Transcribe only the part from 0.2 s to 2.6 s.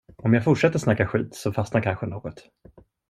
jag fortsätter snacka skit, så fastnar kanske något.